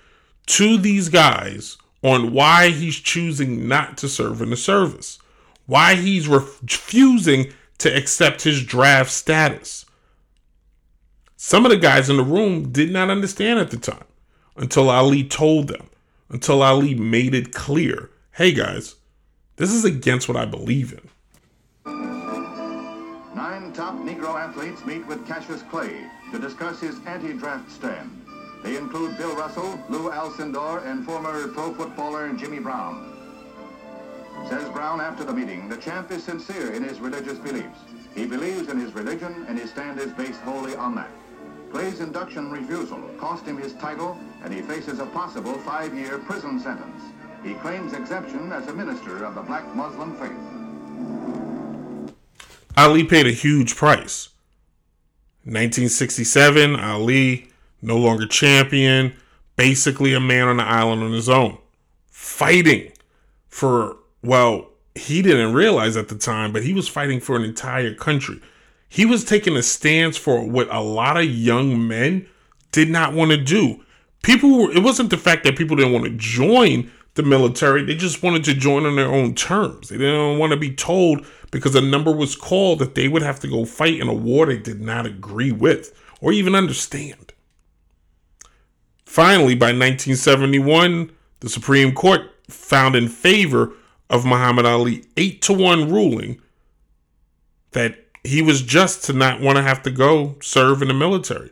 to 0.46 0.78
these 0.78 1.08
guys 1.08 1.76
on 2.02 2.32
why 2.32 2.70
he's 2.70 2.96
choosing 2.96 3.68
not 3.68 3.96
to 3.98 4.08
serve 4.08 4.42
in 4.42 4.50
the 4.50 4.56
service, 4.56 5.18
why 5.66 5.94
he's 5.94 6.26
refusing 6.26 7.52
to 7.78 7.94
accept 7.96 8.42
his 8.42 8.64
draft 8.64 9.10
status. 9.10 9.86
Some 11.36 11.64
of 11.64 11.70
the 11.70 11.76
guys 11.76 12.10
in 12.10 12.16
the 12.16 12.24
room 12.24 12.72
did 12.72 12.90
not 12.90 13.10
understand 13.10 13.60
at 13.60 13.70
the 13.70 13.76
time 13.76 14.04
until 14.56 14.90
Ali 14.90 15.22
told 15.22 15.68
them, 15.68 15.88
until 16.28 16.62
Ali 16.62 16.94
made 16.94 17.34
it 17.34 17.54
clear 17.54 18.10
hey 18.32 18.52
guys, 18.52 18.94
this 19.58 19.72
is 19.72 19.84
against 19.84 20.28
what 20.28 20.36
I 20.36 20.44
believe 20.44 20.92
in. 20.92 21.08
Nine 23.34 23.72
top 23.72 23.94
Negro 23.96 24.34
athletes 24.34 24.84
meet 24.86 25.06
with 25.06 25.26
Cassius 25.26 25.62
Clay 25.62 26.06
to 26.32 26.38
discuss 26.38 26.80
his 26.80 26.96
anti 27.06 27.32
draft 27.32 27.70
stand. 27.70 28.24
They 28.62 28.76
include 28.76 29.18
Bill 29.18 29.34
Russell, 29.36 29.78
Lou 29.88 30.10
Alcindor, 30.10 30.86
and 30.86 31.04
former 31.04 31.48
pro 31.48 31.74
footballer 31.74 32.32
Jimmy 32.32 32.58
Brown. 32.58 33.14
Says 34.48 34.68
Brown 34.70 35.00
after 35.00 35.24
the 35.24 35.32
meeting, 35.32 35.68
the 35.68 35.76
champ 35.76 36.10
is 36.10 36.24
sincere 36.24 36.72
in 36.72 36.82
his 36.82 37.00
religious 37.00 37.38
beliefs. 37.38 37.80
He 38.14 38.26
believes 38.26 38.68
in 38.68 38.78
his 38.78 38.94
religion, 38.94 39.44
and 39.48 39.58
his 39.58 39.70
stand 39.70 39.98
is 39.98 40.12
based 40.12 40.40
wholly 40.40 40.74
on 40.74 40.94
that. 40.94 41.10
Clay's 41.70 42.00
induction 42.00 42.50
refusal 42.50 43.00
cost 43.18 43.44
him 43.44 43.58
his 43.58 43.74
title, 43.74 44.16
and 44.42 44.52
he 44.52 44.62
faces 44.62 45.00
a 45.00 45.06
possible 45.06 45.54
five-year 45.58 46.18
prison 46.20 46.58
sentence. 46.58 47.02
He 47.48 47.54
claims 47.54 47.94
exemption 47.94 48.52
as 48.52 48.68
a 48.68 48.74
minister 48.74 49.24
of 49.24 49.34
the 49.34 49.40
black 49.40 49.74
Muslim 49.74 50.14
faith. 50.16 52.14
Ali 52.76 53.04
paid 53.04 53.26
a 53.26 53.32
huge 53.32 53.74
price. 53.74 54.28
1967, 55.44 56.76
Ali, 56.76 57.48
no 57.80 57.96
longer 57.96 58.26
champion, 58.26 59.14
basically 59.56 60.12
a 60.12 60.20
man 60.20 60.48
on 60.48 60.58
the 60.58 60.62
island 60.62 61.02
on 61.02 61.12
his 61.12 61.30
own, 61.30 61.56
fighting 62.10 62.92
for, 63.48 63.96
well, 64.22 64.68
he 64.94 65.22
didn't 65.22 65.54
realize 65.54 65.96
at 65.96 66.08
the 66.08 66.18
time, 66.18 66.52
but 66.52 66.64
he 66.64 66.74
was 66.74 66.86
fighting 66.86 67.18
for 67.18 67.34
an 67.34 67.44
entire 67.44 67.94
country. 67.94 68.42
He 68.90 69.06
was 69.06 69.24
taking 69.24 69.56
a 69.56 69.62
stance 69.62 70.18
for 70.18 70.44
what 70.44 70.68
a 70.70 70.82
lot 70.82 71.16
of 71.16 71.24
young 71.24 71.88
men 71.88 72.26
did 72.72 72.90
not 72.90 73.14
want 73.14 73.30
to 73.30 73.38
do. 73.38 73.82
People, 74.22 74.58
were, 74.58 74.70
it 74.70 74.82
wasn't 74.82 75.08
the 75.08 75.16
fact 75.16 75.44
that 75.44 75.56
people 75.56 75.76
didn't 75.76 75.94
want 75.94 76.04
to 76.04 76.10
join 76.10 76.90
the 77.18 77.22
military, 77.24 77.84
they 77.84 77.96
just 77.96 78.22
wanted 78.22 78.44
to 78.44 78.54
join 78.54 78.86
on 78.86 78.96
their 78.96 79.12
own 79.12 79.34
terms. 79.34 79.88
They 79.88 79.98
didn't 79.98 80.38
want 80.38 80.52
to 80.52 80.56
be 80.56 80.72
told 80.74 81.26
because 81.50 81.74
a 81.74 81.80
number 81.80 82.12
was 82.12 82.36
called 82.36 82.78
that 82.78 82.94
they 82.94 83.08
would 83.08 83.22
have 83.22 83.40
to 83.40 83.48
go 83.48 83.64
fight 83.64 84.00
in 84.00 84.08
a 84.08 84.14
war 84.14 84.46
they 84.46 84.56
did 84.56 84.80
not 84.80 85.04
agree 85.04 85.52
with 85.52 86.00
or 86.20 86.32
even 86.32 86.54
understand. 86.54 87.34
Finally, 89.04 89.56
by 89.56 89.66
1971, 89.66 91.10
the 91.40 91.48
Supreme 91.48 91.92
Court 91.92 92.22
found 92.48 92.94
in 92.94 93.08
favor 93.08 93.72
of 94.08 94.24
Muhammad 94.24 94.64
Ali 94.64 95.04
8 95.16 95.42
to 95.42 95.52
1 95.52 95.90
ruling 95.90 96.40
that 97.72 97.98
he 98.22 98.42
was 98.42 98.62
just 98.62 99.04
to 99.04 99.12
not 99.12 99.40
want 99.40 99.56
to 99.56 99.62
have 99.62 99.82
to 99.82 99.90
go 99.90 100.36
serve 100.40 100.82
in 100.82 100.88
the 100.88 100.94
military. 100.94 101.50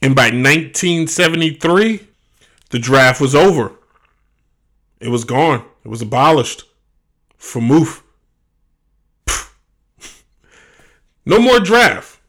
And 0.00 0.14
by 0.14 0.26
1973, 0.26 2.06
the 2.70 2.78
draft 2.78 3.20
was 3.20 3.34
over. 3.34 3.72
It 5.00 5.08
was 5.08 5.24
gone. 5.24 5.64
It 5.84 5.88
was 5.88 6.02
abolished. 6.02 6.64
For 7.36 7.60
Moof. 7.60 8.02
no 11.26 11.38
more 11.38 11.60
draft. 11.60 12.20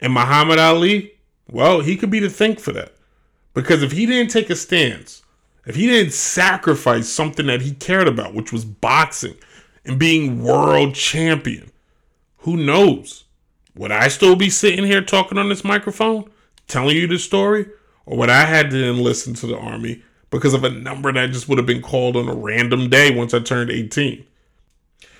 And 0.00 0.12
Muhammad 0.12 0.58
Ali, 0.58 1.12
well, 1.50 1.80
he 1.80 1.96
could 1.96 2.10
be 2.10 2.20
to 2.20 2.28
thank 2.28 2.60
for 2.60 2.72
that. 2.72 2.92
Because 3.54 3.82
if 3.82 3.92
he 3.92 4.06
didn't 4.06 4.30
take 4.30 4.50
a 4.50 4.56
stance, 4.56 5.22
if 5.66 5.76
he 5.76 5.86
didn't 5.86 6.12
sacrifice 6.12 7.08
something 7.08 7.46
that 7.46 7.62
he 7.62 7.72
cared 7.72 8.08
about, 8.08 8.34
which 8.34 8.52
was 8.52 8.64
boxing 8.64 9.36
and 9.84 9.98
being 9.98 10.42
world 10.42 10.94
champion, 10.94 11.70
who 12.38 12.56
knows? 12.56 13.24
Would 13.74 13.92
I 13.92 14.08
still 14.08 14.36
be 14.36 14.50
sitting 14.50 14.84
here 14.84 15.00
talking 15.00 15.38
on 15.38 15.48
this 15.48 15.64
microphone, 15.64 16.30
telling 16.66 16.96
you 16.96 17.06
this 17.06 17.24
story? 17.24 17.66
Or 18.04 18.18
would 18.18 18.30
I 18.30 18.44
had 18.44 18.70
to 18.70 18.78
then 18.78 18.98
listen 18.98 19.34
to 19.34 19.46
the 19.46 19.56
army 19.56 20.02
because 20.32 20.54
of 20.54 20.64
a 20.64 20.70
number 20.70 21.12
that 21.12 21.30
just 21.30 21.46
would 21.46 21.58
have 21.58 21.66
been 21.66 21.82
called 21.82 22.16
on 22.16 22.26
a 22.26 22.34
random 22.34 22.88
day 22.88 23.14
once 23.14 23.34
I 23.34 23.38
turned 23.38 23.70
18. 23.70 24.24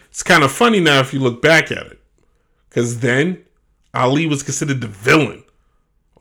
It's 0.08 0.22
kind 0.22 0.42
of 0.42 0.50
funny 0.50 0.80
now 0.80 1.00
if 1.00 1.12
you 1.12 1.20
look 1.20 1.42
back 1.42 1.70
at 1.70 1.86
it. 1.86 2.00
Because 2.68 3.00
then 3.00 3.44
Ali 3.92 4.26
was 4.26 4.42
considered 4.42 4.80
the 4.80 4.88
villain. 4.88 5.44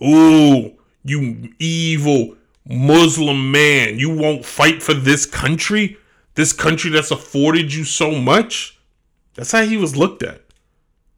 Ooh, 0.04 0.74
you 1.06 1.54
evil 1.58 2.36
Muslim 2.68 3.52
man. 3.52 3.98
You 3.98 4.14
won't 4.14 4.46
fight 4.46 4.84
for 4.84 4.94
this 4.94 5.26
country? 5.26 5.98
This 6.36 6.52
country 6.52 6.92
that's 6.92 7.12
afforded 7.12 7.74
you 7.74 7.86
so 7.86 8.12
much? 8.12 8.78
That's 9.36 9.54
how 9.54 9.64
he 9.64 9.78
was 9.78 9.96
looked 9.96 10.22
at. 10.22 10.42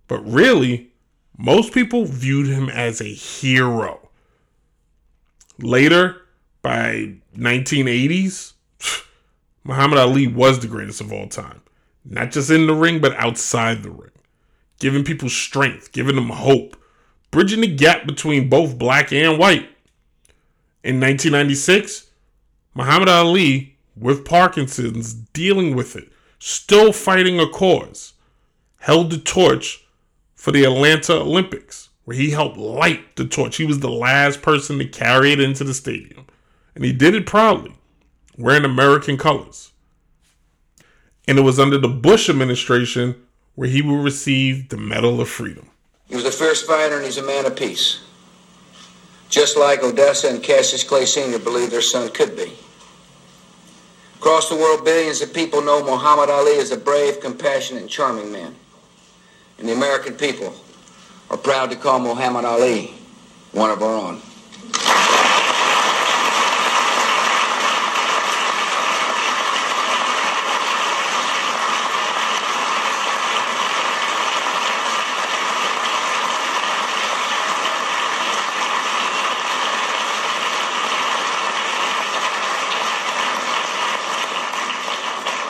But 0.08 0.20
really, 0.20 0.92
most 1.38 1.74
people 1.74 2.06
viewed 2.06 2.48
him 2.48 2.70
as 2.70 3.02
a 3.02 3.06
hero. 3.06 4.10
Later, 5.58 6.23
by 6.64 7.14
1980s, 7.38 8.54
Muhammad 9.64 10.00
Ali 10.00 10.26
was 10.26 10.60
the 10.60 10.68
greatest 10.68 11.02
of 11.02 11.14
all 11.14 11.28
time. 11.28 11.62
Not 12.04 12.32
just 12.32 12.50
in 12.50 12.66
the 12.66 12.74
ring, 12.74 13.00
but 13.00 13.16
outside 13.16 13.84
the 13.84 13.92
ring. 13.92 14.10
Giving 14.80 15.04
people 15.04 15.30
strength, 15.30 15.92
giving 15.92 16.16
them 16.16 16.30
hope, 16.30 16.76
bridging 17.30 17.62
the 17.62 17.68
gap 17.68 18.08
between 18.08 18.50
both 18.50 18.78
black 18.78 19.14
and 19.14 19.38
white. 19.38 19.70
In 20.84 21.00
1996, 21.00 22.08
Muhammad 22.74 23.08
Ali, 23.08 23.78
with 23.96 24.26
Parkinson's, 24.26 25.14
dealing 25.14 25.76
with 25.76 25.96
it, 25.96 26.12
still 26.40 26.92
fighting 26.92 27.40
a 27.40 27.48
cause, 27.48 28.14
held 28.80 29.12
the 29.12 29.18
torch 29.18 29.86
for 30.34 30.52
the 30.52 30.66
Atlanta 30.66 31.14
Olympics, 31.14 31.90
where 32.04 32.18
he 32.18 32.32
helped 32.32 32.58
light 32.58 33.16
the 33.16 33.26
torch. 33.26 33.56
He 33.56 33.66
was 33.66 33.80
the 33.80 33.90
last 33.90 34.42
person 34.42 34.78
to 34.80 34.86
carry 34.86 35.32
it 35.32 35.40
into 35.40 35.64
the 35.64 35.74
stadium. 35.74 36.26
And 36.76 36.84
he 36.84 36.92
did 36.92 37.16
it 37.16 37.26
proudly, 37.26 37.76
wearing 38.38 38.66
American 38.66 39.18
colors. 39.18 39.72
And 41.28 41.38
it 41.38 41.42
was 41.44 41.60
under 41.60 41.78
the 41.78 41.88
Bush 41.88 42.30
administration 42.30 43.16
where 43.56 43.70
he 43.70 43.82
will 43.82 44.02
receive 44.02 44.70
the 44.70 44.78
Medal 44.78 45.22
of 45.22 45.30
Freedom. 45.30 45.70
He 46.08 46.16
was 46.16 46.26
a 46.26 46.32
fierce 46.32 46.62
fighter 46.62 46.98
and 46.98 47.06
he's 47.06 47.18
a 47.18 47.24
man 47.24 47.46
of 47.46 47.56
peace. 47.56 48.02
Just 49.30 49.58
like 49.58 49.84
Odessa 49.84 50.30
and 50.30 50.44
Cassius 50.44 50.84
Clay 50.84 51.06
Sr. 51.06 51.40
believed 51.40 51.72
their 51.72 51.82
son 51.82 52.10
could 52.12 52.36
be. 52.36 52.54
Across 54.18 54.50
the 54.50 54.56
world, 54.56 54.86
billions 54.86 55.22
of 55.22 55.34
people 55.34 55.62
know 55.62 55.84
Muhammad 55.84 56.30
Ali 56.30 56.58
as 56.58 56.72
a 56.72 56.78
brave, 56.78 57.20
compassionate, 57.20 57.82
and 57.82 57.90
charming 57.90 58.32
man. 58.32 58.56
And 59.60 59.68
the 59.68 59.74
American 59.74 60.14
people 60.14 60.54
are 61.30 61.38
proud 61.38 61.70
to 61.72 61.76
call 61.76 62.00
Muhammad 62.00 62.46
Ali 62.46 62.94
one 63.52 63.70
of 63.70 63.82
our 63.82 63.96
own. 63.96 64.22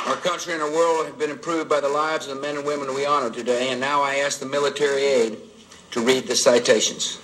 Our 0.06 0.18
country 0.44 0.62
and 0.62 0.74
our 0.74 0.78
world 0.78 1.06
have 1.06 1.18
been 1.18 1.30
improved 1.30 1.70
by 1.70 1.80
the 1.80 1.88
lives 1.88 2.28
of 2.28 2.36
the 2.36 2.42
men 2.42 2.58
and 2.58 2.66
women 2.66 2.94
we 2.94 3.06
honor 3.06 3.30
today, 3.30 3.70
and 3.70 3.80
now 3.80 4.02
I 4.02 4.16
ask 4.16 4.40
the 4.42 4.46
military 4.46 5.04
aid 5.04 5.38
to 5.92 6.02
read 6.02 6.28
the 6.28 6.36
citations. 6.36 7.18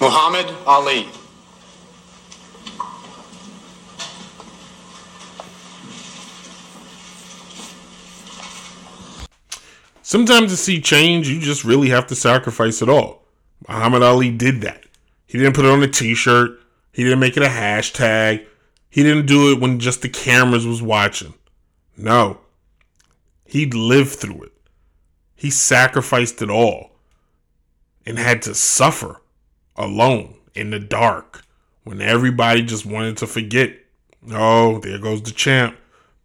Muhammad 0.00 0.46
Ali. 0.64 1.08
Sometimes 10.02 10.52
to 10.52 10.56
see 10.56 10.80
change, 10.80 11.28
you 11.28 11.40
just 11.40 11.64
really 11.64 11.88
have 11.88 12.06
to 12.06 12.14
sacrifice 12.14 12.80
it 12.80 12.88
all. 12.88 13.24
Muhammad 13.66 14.04
Ali 14.04 14.30
did 14.30 14.60
that. 14.60 14.84
He 15.26 15.38
didn't 15.38 15.56
put 15.56 15.64
it 15.64 15.72
on 15.72 15.82
a 15.82 15.88
t-shirt. 15.88 16.60
He 16.92 17.02
didn't 17.02 17.18
make 17.18 17.36
it 17.36 17.42
a 17.42 17.46
hashtag. 17.46 18.46
He 18.94 19.02
didn't 19.02 19.26
do 19.26 19.50
it 19.50 19.58
when 19.58 19.80
just 19.80 20.02
the 20.02 20.08
cameras 20.08 20.64
was 20.64 20.80
watching. 20.80 21.34
No. 21.96 22.38
He 23.44 23.66
lived 23.66 24.12
through 24.12 24.44
it. 24.44 24.52
He 25.34 25.50
sacrificed 25.50 26.40
it 26.42 26.48
all 26.48 26.92
and 28.06 28.20
had 28.20 28.40
to 28.42 28.54
suffer 28.54 29.20
alone 29.74 30.36
in 30.54 30.70
the 30.70 30.78
dark 30.78 31.42
when 31.82 32.00
everybody 32.00 32.62
just 32.62 32.86
wanted 32.86 33.16
to 33.16 33.26
forget. 33.26 33.72
Oh, 34.30 34.78
there 34.78 35.00
goes 35.00 35.22
the 35.22 35.32
champ, 35.32 35.76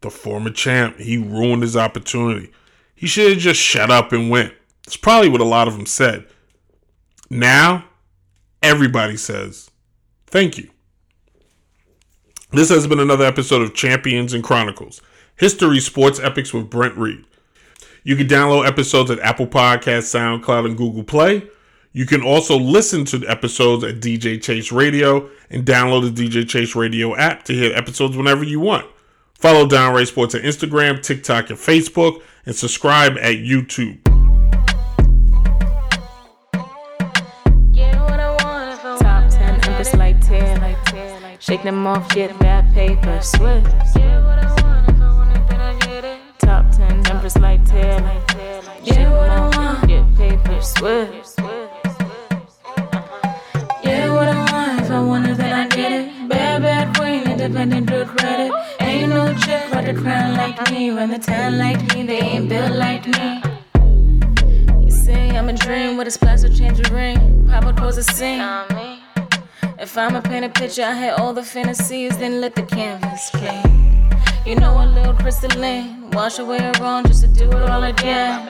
the 0.02 0.12
former 0.12 0.52
champ. 0.52 1.00
He 1.00 1.18
ruined 1.18 1.64
his 1.64 1.76
opportunity. 1.76 2.52
He 2.94 3.08
should 3.08 3.32
have 3.32 3.40
just 3.40 3.60
shut 3.60 3.90
up 3.90 4.12
and 4.12 4.30
went. 4.30 4.54
That's 4.86 4.96
probably 4.96 5.30
what 5.30 5.42
a 5.42 5.44
lot 5.44 5.68
of 5.68 5.74
them 5.74 5.88
said. 5.88 6.28
Now, 7.32 7.86
everybody 8.62 9.18
says, 9.18 9.72
thank 10.28 10.60
you. 10.60 10.70
This 12.52 12.70
has 12.70 12.88
been 12.88 13.00
another 13.00 13.26
episode 13.26 13.62
of 13.62 13.76
Champions 13.76 14.34
and 14.34 14.44
Chronicles, 14.44 15.02
History 15.36 15.80
Sports 15.80 16.20
Epics 16.20 16.52
with 16.52 16.68
Brent 16.68 16.98
Reid. 16.98 17.24
You 18.04 18.16
can 18.16 18.26
download 18.26 18.68
episodes 18.68 19.12
at 19.12 19.20
Apple 19.20 19.46
Podcasts, 19.46 20.10
SoundCloud, 20.16 20.66
and 20.66 20.76
Google 20.76 21.04
Play. 21.04 21.48
You 21.94 22.08
can 22.08 22.24
also 22.24 22.58
listen 22.58 23.06
to 23.06 23.20
the 23.20 23.30
episodes 23.30 23.84
at 23.84 24.00
DJ 24.00 24.42
Chase 24.42 24.72
Radio 24.72 25.30
and 25.52 25.64
download 25.64 26.16
the 26.16 26.28
DJ 26.28 26.50
Chase 26.50 26.76
Radio 26.76 27.16
app 27.16 27.44
to 27.44 27.54
hear 27.54 27.72
episodes 27.76 28.18
whenever 28.18 28.44
you 28.44 28.60
want. 28.60 28.88
Follow 29.36 29.68
Downright 29.68 30.08
Sports 30.08 30.34
on 30.34 30.42
Instagram, 30.42 31.04
TikTok, 31.04 31.52
and 31.52 31.60
Facebook, 31.60 32.24
and 32.48 32.56
subscribe 32.56 33.16
at 33.20 33.36
YouTube. 33.36 34.09
Shake 41.50 41.64
them 41.64 41.88
off, 41.88 42.08
get 42.10 42.38
that 42.42 42.72
paper, 42.76 43.20
swift. 43.24 43.66
Top 46.38 46.70
10 46.70 47.08
Empress 47.08 47.38
like 47.38 47.66
10. 47.66 48.04
Shake 48.86 48.96
them 48.96 49.54
off, 49.58 49.88
get 49.88 50.16
paper, 50.16 50.62
swift. 50.62 51.40
Yeah, 53.84 54.14
what 54.14 54.28
I 54.28 54.38
want, 54.52 54.82
if 54.82 54.92
I 54.92 55.02
want 55.02 55.28
it, 55.28 55.38
then 55.38 55.52
I 55.52 55.68
get 55.76 55.92
it. 55.92 56.30
Bad, 56.30 56.62
bad 56.62 56.96
queen, 56.96 57.28
independent, 57.28 57.88
good 57.88 58.08
credit. 58.10 58.54
Ain't 58.80 59.10
no 59.10 59.34
chick 59.34 59.72
right 59.72 59.88
the 59.88 60.00
crown 60.00 60.38
like 60.38 60.70
me. 60.70 60.92
Run 60.92 61.10
the 61.10 61.18
town 61.18 61.58
like 61.58 61.82
me, 61.96 62.04
they 62.04 62.20
ain't 62.20 62.48
built 62.48 62.74
like 62.74 63.08
me. 63.08 63.42
You 64.86 64.92
say 64.92 65.36
I'm 65.36 65.50
a 65.50 65.54
dream 65.54 65.98
with 65.98 66.08
a 66.08 66.12
splash 66.12 66.44
of 66.44 66.56
change 66.56 66.80
of 66.80 66.92
ring. 66.92 67.48
Papa 67.50 67.74
pose 67.74 67.98
a 67.98 68.04
sing. 68.04 68.40
If 69.82 69.98
I'ma 69.98 70.20
paint 70.20 70.44
a 70.44 70.50
picture, 70.50 70.84
I 70.84 70.92
had 70.92 71.22
all 71.22 71.34
the 71.34 71.42
fantasies, 71.42 72.18
then 72.18 72.42
let 72.42 72.54
the 72.54 72.64
canvas 72.64 73.30
clean. 73.30 74.12
You 74.46 74.56
know 74.56 74.84
a 74.84 74.86
little 74.86 75.14
crystalline, 75.14 76.12
wash 76.12 76.38
away 76.38 76.60
her 76.60 76.74
wrong 76.82 77.06
just 77.06 77.22
to 77.22 77.30
do 77.30 77.50
it 77.50 77.70
all 77.70 77.86
again. 77.86 78.50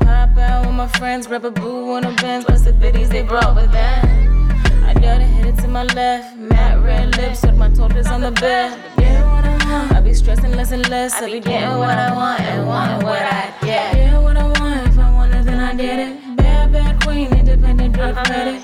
Pop 0.00 0.36
out 0.36 0.66
with 0.66 0.74
my 0.74 0.86
friends, 0.86 1.26
grab 1.26 1.46
a 1.46 1.50
boo 1.50 1.94
on 1.94 2.04
a 2.04 2.12
bench, 2.16 2.44
plus 2.44 2.60
the 2.60 2.74
biddies 2.74 3.08
they 3.08 3.22
brought 3.22 3.56
with 3.56 3.72
them. 3.72 4.50
I 4.84 4.92
gotta 4.92 5.24
hit 5.24 5.46
it 5.46 5.56
to 5.62 5.68
my 5.68 5.84
left, 5.84 6.36
matte 6.36 6.84
red 6.84 7.16
lips 7.16 7.42
with 7.42 7.56
my 7.56 7.70
tortoise 7.70 8.08
on 8.08 8.20
the 8.20 8.32
bed. 8.32 8.78
I 8.98 9.24
want. 9.24 9.92
I 9.92 10.00
be 10.02 10.12
stressing 10.12 10.52
less 10.52 10.72
and 10.72 10.86
less, 10.90 11.14
I 11.22 11.32
be 11.32 11.40
getting 11.40 11.78
what 11.78 11.96
I 11.98 12.14
want 12.14 12.40
and 12.42 12.66
wanting 12.66 13.02
what 13.06 13.22
I 13.22 13.54
get. 13.62 13.96
Yeah, 13.96 14.18
what 14.18 14.36
I 14.36 14.44
want, 14.44 14.88
if 14.88 14.98
I 14.98 15.10
want 15.10 15.34
it, 15.34 15.46
then 15.46 15.58
I 15.58 15.74
get 15.74 15.98
it. 15.98 16.36
Bad, 16.36 16.72
bad 16.72 17.02
queen, 17.02 17.32
independent, 17.32 17.94
good 17.94 18.10
uh-huh. 18.10 18.24
credit. 18.26 18.62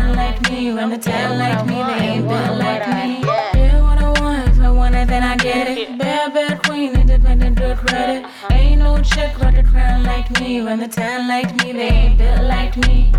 Ain't 0.00 0.08
no 0.08 0.08
chick 0.08 0.08
with 0.08 0.08
the 0.08 0.08
crown 0.08 0.16
like 0.16 0.50
me, 0.50 0.70
run 0.70 0.90
the 0.90 0.98
town 0.98 1.38
like 1.38 1.66
me, 1.66 1.74
they 1.74 2.06
ain't 2.06 2.28
built 2.28 2.58
like 2.58 2.86
me. 2.88 3.20
Yeah, 3.22 3.82
what 3.82 3.98
I 3.98 4.20
want, 4.20 4.48
if 4.48 4.60
I 4.60 4.70
want 4.70 4.94
it, 4.94 5.08
then 5.08 5.22
I 5.22 5.36
get 5.36 5.68
it. 5.76 5.98
Bad, 5.98 6.34
bad 6.34 6.62
queen, 6.62 6.94
independent, 6.94 7.58
good 7.58 7.76
credit. 7.76 8.24
Uh-huh. 8.24 8.54
Ain't 8.54 8.78
no 8.80 9.00
chick 9.02 9.36
with 9.38 9.54
the 9.56 9.62
crown 9.62 10.04
like 10.04 10.30
me, 10.40 10.60
run 10.60 10.80
the 10.80 10.88
town 10.88 11.28
like 11.28 11.54
me, 11.64 11.72
they 11.72 11.88
ain't 11.88 12.18
built 12.18 12.42
like 12.44 12.76
me. 12.76 13.12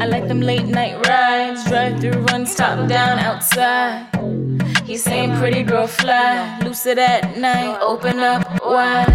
I 0.00 0.06
like 0.06 0.28
them 0.28 0.40
late 0.40 0.66
night 0.66 1.06
rides, 1.06 1.64
drive 1.64 2.00
through 2.00 2.22
runs, 2.30 2.54
top 2.54 2.88
down 2.88 3.18
outside. 3.18 4.08
He's 4.84 5.02
saying 5.02 5.36
pretty 5.38 5.62
girl 5.62 5.86
fly, 5.86 6.60
lucid 6.62 6.98
at 6.98 7.36
night, 7.38 7.78
open 7.80 8.18
up 8.18 8.64
wide. 8.64 9.08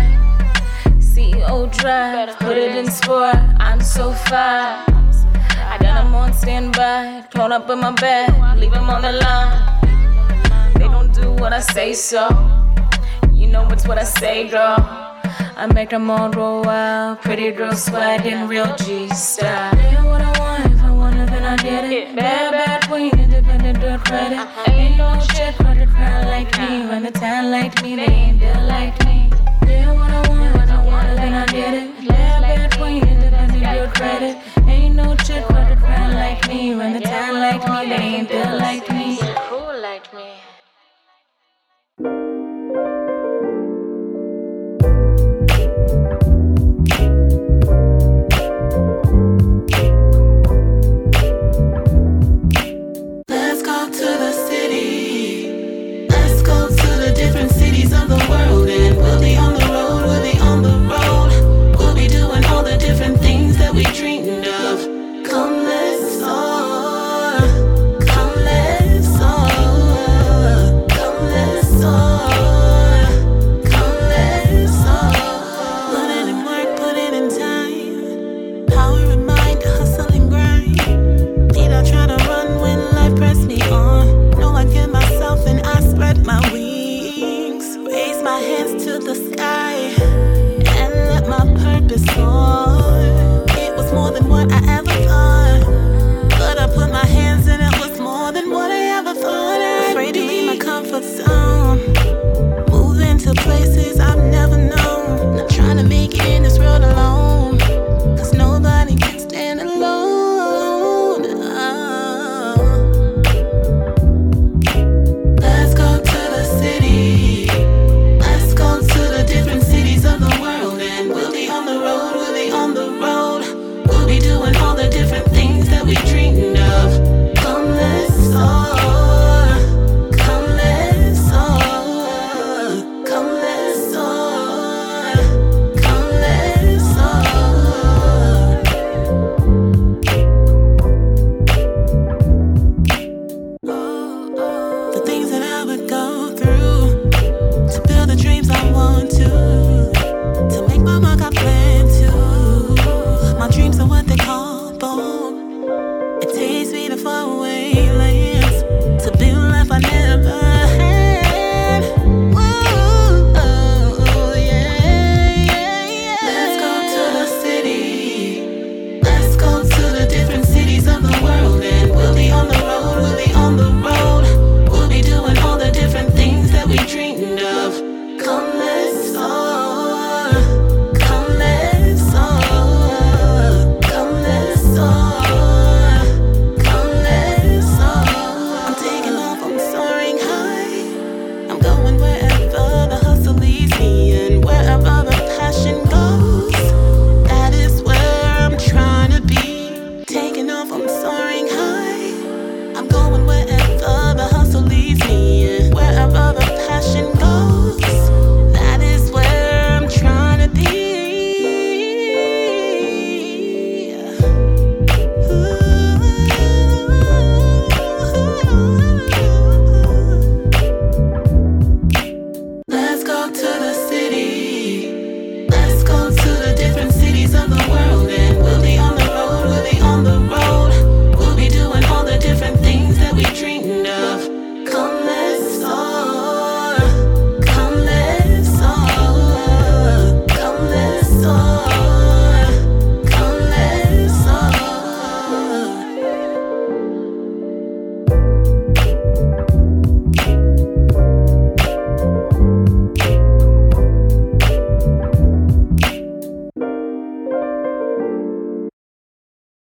CEO 1.00 1.72
drive, 1.78 2.38
put 2.40 2.58
it 2.58 2.76
in 2.76 2.90
sport, 2.90 3.36
I'm 3.60 3.82
so 3.82 4.12
fine. 4.12 4.99
I 5.70 5.78
got 5.78 6.04
them 6.04 6.16
on 6.16 6.34
standby, 6.34 7.26
thrown 7.32 7.52
up 7.52 7.70
in 7.70 7.80
my 7.80 7.92
bed, 7.92 8.58
leave 8.58 8.72
them 8.72 8.90
on 8.90 9.04
the 9.04 9.12
line. 9.12 10.74
They 10.74 10.88
don't 10.88 11.14
do 11.14 11.32
what 11.34 11.54
I 11.54 11.60
say, 11.60 11.94
so 11.94 12.28
you 13.32 13.46
know 13.46 13.68
it's 13.70 13.88
what 13.88 14.00
I 14.00 14.04
say, 14.04 14.48
girl. 14.50 14.78
I 15.62 15.68
make 15.72 15.92
them 15.92 16.10
all 16.10 16.32
roll 16.32 16.64
wild, 16.64 17.22
pretty 17.22 17.52
girl 17.52 17.76
sweat 17.76 18.26
in 18.26 18.48
real 18.48 18.76
G 18.78 19.10
style. 19.10 19.76
Did 19.76 20.04
what 20.06 20.22
I 20.24 20.40
want, 20.40 20.74
if 20.74 20.82
I 20.82 21.22
it 21.22 21.30
then 21.30 21.44
I 21.44 21.56
did 21.58 21.92
it. 21.92 22.16
Bad, 22.16 22.52
bad 22.52 22.88
queen, 22.88 23.12
independent, 23.20 23.80
good 23.80 24.00
credit. 24.00 24.40
Uh-huh. 24.40 24.72
Ain't 24.72 24.98
no 24.98 25.20
shit 25.20 25.54
for 25.56 25.76
the 25.76 25.86
crowd 25.86 26.26
like 26.26 26.52
me. 26.58 26.88
When 26.90 27.04
the 27.04 27.12
town 27.12 27.52
like 27.52 27.84
me, 27.84 27.96
they 27.96 28.06
ain't 28.06 28.40
built 28.40 28.64
like 28.64 28.98
me. 29.06 29.30
Did 29.68 29.88
what 29.90 30.10
I 30.10 30.30
want, 30.30 30.56
when 30.56 30.70
I 30.70 30.84
wanted, 30.84 31.18
then 31.18 31.34
I 31.34 31.46
did 31.46 31.74
it. 31.76 32.08
Bad, 32.08 32.42
bad 32.42 32.78
queen, 32.78 33.08
independent, 33.08 33.64
good 33.64 33.90
credit 33.94 34.49
no 35.04 35.16
chick 35.16 35.48
with 35.48 35.72
a 35.76 35.78
friend 35.78 36.14
like 36.14 36.48
me. 36.48 36.76
When 36.76 36.94
the 36.94 37.00
time 37.00 37.36
like 37.36 37.64
me, 37.68 37.90
they 37.90 38.04
ain't 38.16 38.30
feel 38.30 38.58
like 38.58 38.69